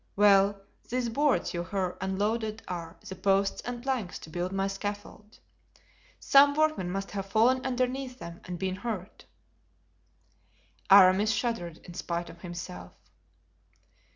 [0.15, 0.59] Well,
[0.89, 5.37] these boards you hear unloaded are the posts and planks to build my scaffold.
[6.19, 9.25] Some workmen must have fallen underneath them and been hurt."
[10.89, 12.93] Aramis shuddered in spite of himself.